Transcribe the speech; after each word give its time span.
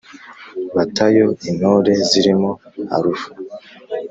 Batayo 0.75 1.25
intore 1.49 1.91
zirimo 2.07 2.49
Alpha, 2.95 3.29